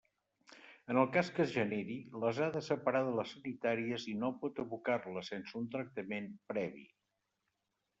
[0.93, 4.35] En el cas que en generi, les ha de separar de les sanitàries i no
[4.43, 6.93] pot abocar-les sense un tractament previ.